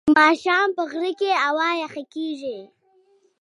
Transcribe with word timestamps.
ماښام 0.17 0.69
په 0.77 0.83
غره 0.91 1.11
کې 1.19 1.31
هوا 1.43 1.69
یخه 1.83 2.03
کېږي. 2.13 2.57